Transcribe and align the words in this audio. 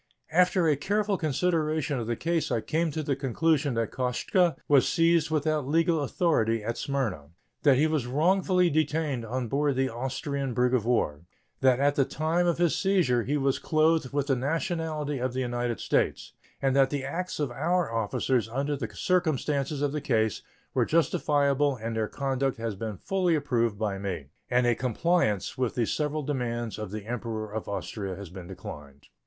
After 0.31 0.67
a 0.67 0.75
careful 0.75 1.15
consideration 1.15 1.99
of 1.99 2.07
the 2.07 2.15
case 2.15 2.49
I 2.51 2.59
came 2.61 2.89
to 2.89 3.03
the 3.03 3.15
conclusion 3.15 3.75
that 3.75 3.91
Koszta 3.91 4.55
was 4.67 4.87
seized 4.87 5.29
without 5.29 5.67
legal 5.67 6.01
authority 6.01 6.63
at 6.63 6.75
Smyrna; 6.79 7.25
that 7.61 7.77
he 7.77 7.85
was 7.85 8.07
wrongfully 8.07 8.71
detained 8.71 9.23
on 9.23 9.47
board 9.47 9.69
of 9.69 9.75
the 9.77 9.91
Austrian 9.91 10.55
brig 10.55 10.73
of 10.73 10.87
war; 10.87 11.25
that 11.59 11.79
at 11.79 11.93
the 11.93 12.03
time 12.03 12.47
of 12.47 12.57
his 12.57 12.75
seizure 12.75 13.21
he 13.21 13.37
was 13.37 13.59
clothed 13.59 14.11
with 14.11 14.25
the 14.25 14.35
nationality 14.35 15.19
of 15.19 15.33
the 15.33 15.39
United 15.41 15.79
States, 15.79 16.33
and 16.63 16.75
that 16.75 16.89
the 16.89 17.03
acts 17.03 17.39
of 17.39 17.51
our 17.51 17.93
officers, 17.93 18.49
under 18.49 18.75
the 18.75 18.89
circumstances 18.95 19.83
of 19.83 19.91
the 19.91 20.01
case, 20.01 20.41
were 20.73 20.83
justifiable, 20.83 21.75
and 21.75 21.95
their 21.95 22.07
conduct 22.07 22.57
has 22.57 22.73
been 22.73 22.97
fully 22.97 23.35
approved 23.35 23.77
by 23.77 23.99
me, 23.99 24.29
and 24.49 24.65
a 24.65 24.73
compliance 24.73 25.59
with 25.59 25.75
the 25.75 25.85
several 25.85 26.23
demands 26.23 26.79
of 26.79 26.89
the 26.89 27.05
Emperor 27.05 27.53
of 27.53 27.69
Austria 27.69 28.15
has 28.15 28.31
been 28.31 28.47
declined. 28.47 29.05